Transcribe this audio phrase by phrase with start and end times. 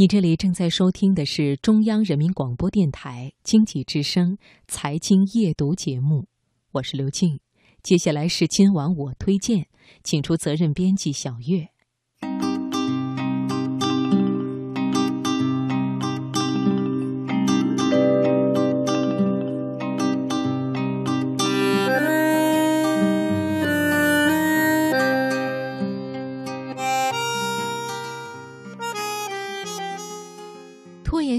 [0.00, 6.26] 你这里正在收听的是中央人民广播电台经济之声财经夜读节目，
[6.72, 7.38] 我是刘静。
[7.82, 9.66] 接下来是今晚我推荐，
[10.02, 11.68] 请出责任编辑小月。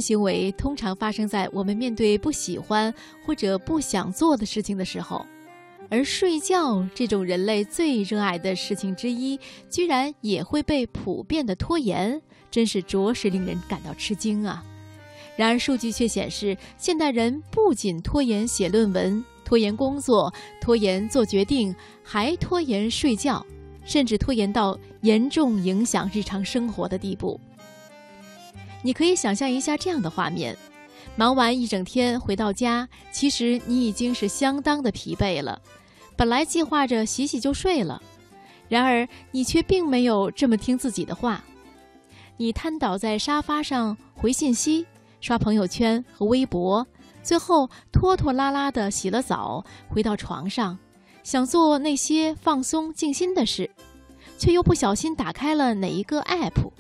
[0.02, 2.94] 行为通常发生在我们面对不喜欢
[3.26, 5.26] 或者不想做的事情的时候，
[5.90, 14.64] 而睡觉这种人类最热爱的事情之一，居然也会被普遍的拖延，真是着实令人感到吃惊啊！
[15.38, 23.44] 然而，数据却显示，现代人不仅拖延写论文、拖延工作、拖延做决定，还拖延睡觉，
[23.86, 27.40] 甚至拖延到严重影响日常生活的地步。
[28.82, 30.58] 你可以想象一下这样的画面：
[31.16, 35.62] 忙完一整天回到家，其实你已经是相当的疲惫了。
[36.16, 38.02] 本来计划着洗洗就睡了，
[38.70, 41.44] 然而你却并没有这么听自己的话。
[42.38, 44.86] 你瘫倒在沙发上回信息、
[45.20, 46.86] 刷朋友圈和微博，
[47.22, 50.78] 最后拖拖拉拉地洗了澡，回到床上，
[51.22, 53.70] 想做那些放松静心的事，
[54.40, 56.72] 却又不小心打开了哪一个 app。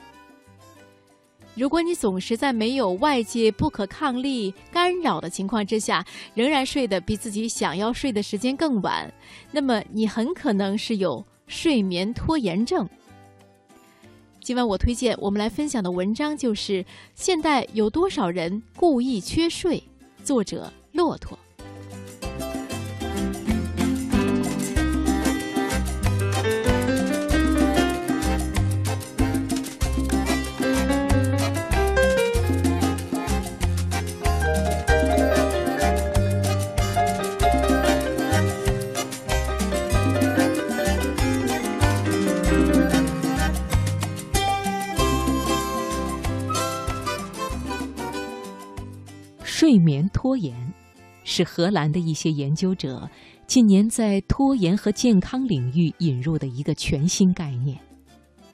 [1.53, 9.13] 如果你总是在没有外界不可抗力干扰的情况之下，仍然睡得比自己想要睡的时间更晚，
[9.51, 12.87] 那么你很可能是有睡眠拖延症。
[14.39, 19.77] 今晚我推荐我们来分享的文章就是《现代有多少人故意缺睡》，
[20.23, 21.37] 作者骆驼。
[49.71, 50.53] 睡眠拖延
[51.23, 53.09] 是荷兰的一些研究者
[53.47, 57.79] 近年在拖延和健康领域引入的一个全新概念。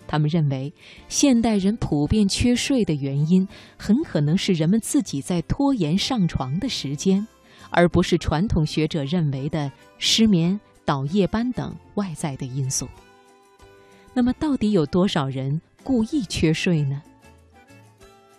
[0.05, 0.71] 他们认为，
[1.09, 3.47] 现代人普遍缺睡的原因，
[3.77, 7.25] 很可能是人们自己在拖延上床的时间，
[7.71, 12.87] 而不是传统学者认为的失眠、倒夜班等外在的因素。
[14.13, 17.01] 那么，到底有多少人故意缺睡呢？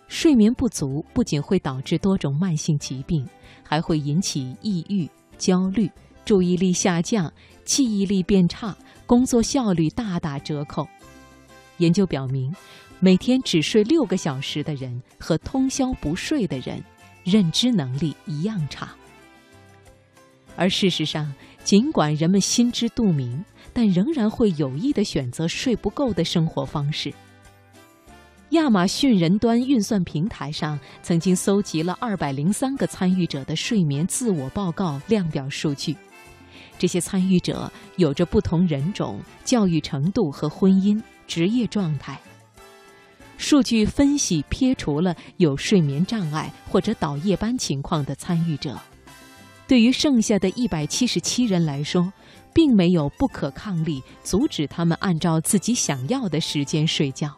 [0.09, 3.25] 睡眠不足不仅会导致多种慢性疾病，
[3.63, 5.89] 还会引起抑郁、焦虑、
[6.25, 7.31] 注意力下降、
[7.63, 8.75] 记忆力变差、
[9.05, 10.85] 工作效率大打折扣。
[11.77, 12.53] 研究表明，
[12.99, 16.83] 每天只睡六个小时的人和通宵不睡的人，
[17.23, 18.89] 认知能力一样差。
[20.55, 21.31] 而事实上，
[21.63, 27.13] 尽管人们心知肚明，但仍然会有意的选择睡不够的生活方式。
[28.51, 35.95] 亚马逊人端运算平台上曾经搜集了二百零三个参与者的睡眠自我报告量表数据，
[36.79, 42.19] 这些参与者有着不同人种、教育程度和婚姻、职业状态。
[43.37, 48.79] 数据分析撇除了有睡眠障碍或者倒夜班情况的参与者，
[49.67, 52.11] 对于剩下的一百七十七人来说，
[52.51, 57.31] 并没有不可抗力阻止他们按照自己想要的时间睡觉。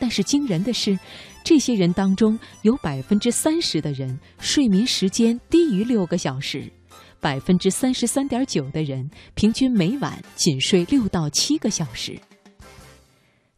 [0.00, 0.98] 但是惊人的是，
[1.44, 6.72] 这些人当中有百分之三十的人睡眠时间低于六个小时，
[7.20, 12.18] 百分之三十三点九的人平均每晚仅睡六到七个小时。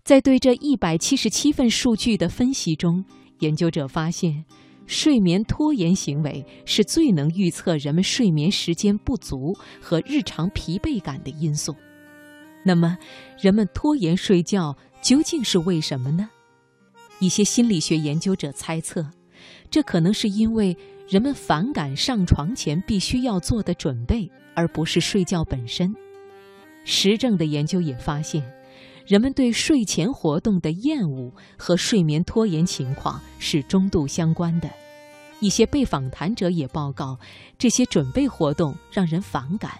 [0.03, 3.05] 在对这一百七十七份数据的分析中，
[3.39, 4.45] 研究者发现，
[4.85, 11.73] 睡眠拖延行为是最能预测人们睡眠时间不足和日常疲惫感的因素。
[12.65, 12.97] 那么，
[13.41, 14.77] 人们拖延睡觉。
[15.03, 16.31] 究竟是为什么呢？
[17.19, 19.05] 一些心理学研究者猜测，
[19.69, 20.77] 这可能是因为
[21.09, 25.93] 人们反感上床前必须要做的准备，而不是睡觉本身。
[26.85, 28.45] 实证的研究也发现，
[29.05, 34.71] 人们对睡前活动的厌恶和睡眠拖延情况是中度相关的。
[35.41, 37.19] 一些被访谈者也报告，
[37.59, 39.73] 这些准备活动让人反感。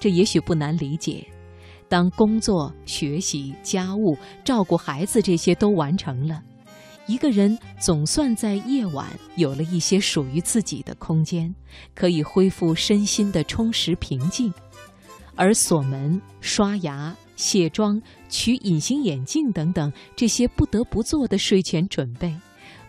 [0.00, 1.26] 这也许不难理解。
[1.88, 6.42] 当工作、学习、家务、照顾孩子这些都完成了，
[7.06, 9.06] 一个人总算在夜晚
[9.36, 11.54] 有了一些属于自己的空间，
[11.94, 14.52] 可以恢复身心的充实平静。
[15.36, 22.34] 而锁门、刷牙、卸妆、取隐形眼镜等等这些不得不做的睡前准备，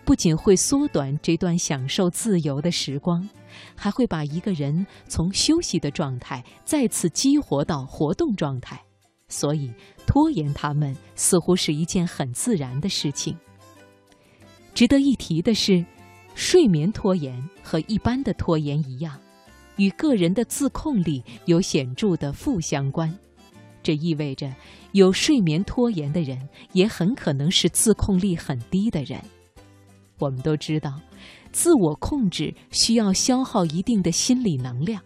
[0.02, 3.28] 不仅会缩短这段享受自由的时光，
[3.76, 8.82] 还会把一个人从休息的状态再次激活到活动状态。
[9.28, 9.70] 所以，
[10.06, 13.36] 拖延他们似乎是一件很自然的事情。
[14.74, 15.84] 值得一提的是，
[16.34, 19.18] 睡眠拖延和一般的拖延一样。
[19.76, 23.16] 与个人的自控力有显著的负相关，
[23.82, 24.52] 这意味着
[24.92, 29.20] 有睡眠拖延的人也很可能是自控力很低的人。
[30.18, 31.00] 我们都知道，
[31.52, 35.00] 自我控制需要消耗一定的心理能量。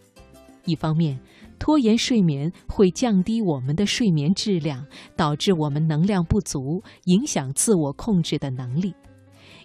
[0.65, 1.19] 一方面，
[1.63, 8.93] 拖延睡眠会降低我们的睡眠质量，导致我们能量不足，影响自我控制的能力。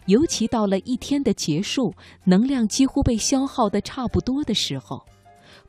[0.05, 1.91] 尤其到了一天的结束，
[2.23, 5.03] 能量几乎被消耗的差不多的时候，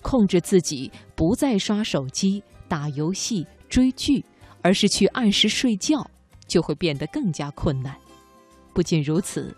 [0.03, 4.23] 控制自己不再刷手机、打游戏、追剧，
[4.61, 6.07] 而是去按时睡觉，
[6.47, 7.97] 就会变得更加困难。
[8.75, 9.57] 不仅如此，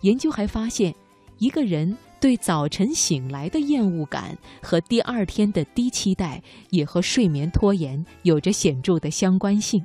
[0.00, 0.92] 研究还发现，
[1.38, 9.84] 一个人对早晨醒来的厌恶感和第二天的低期待，也和睡眠拖延有着显著的相关性。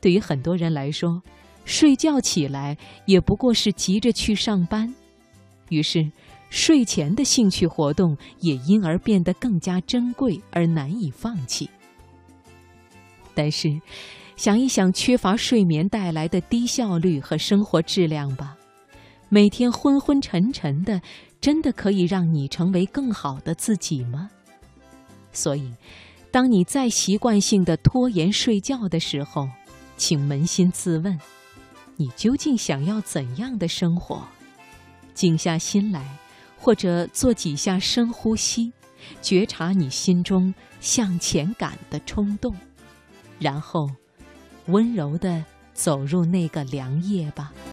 [0.00, 1.22] 对于很多人来说，
[1.64, 4.92] 睡觉起来也不过是急着去上班，
[5.68, 6.10] 于是
[6.50, 11.68] 睡前的兴趣活动也因而变得更加珍贵而难以放弃。
[13.34, 13.80] 但是，
[14.36, 18.56] 想一想缺乏睡眠带来的低效率和生活质量吧，
[19.28, 21.00] 每天昏昏沉沉的，
[21.42, 24.30] 真的可以让你成为更好的自己吗？
[25.32, 25.74] 所以，
[26.30, 29.48] 当你再习惯性的拖延睡觉的时候，
[29.96, 31.18] 请扪心自问。
[31.96, 34.22] 你究竟想要怎样的生活？
[35.14, 36.16] 静下心来，
[36.56, 38.72] 或者做几下深呼吸，
[39.20, 42.54] 觉察你心中向前赶的冲动，
[43.40, 43.90] 然后
[44.66, 45.44] 温柔地
[45.74, 47.52] 走入那个凉夜吧。